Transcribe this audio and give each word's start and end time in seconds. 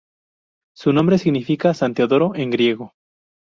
Su 0.75 0.93
nombre 0.93 1.19
significa 1.19 1.75
"San 1.75 1.93
Teodoro" 1.93 2.33
en 2.33 2.49
griego. 2.49 2.95